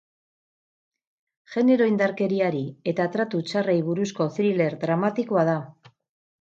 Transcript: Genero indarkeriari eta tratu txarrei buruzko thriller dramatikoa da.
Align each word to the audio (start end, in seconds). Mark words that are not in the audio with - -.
Genero 1.55 1.89
indarkeriari 1.91 2.63
eta 2.93 3.07
tratu 3.19 3.45
txarrei 3.53 3.79
buruzko 3.93 4.31
thriller 4.41 4.81
dramatikoa 4.89 5.49
da. 5.55 5.59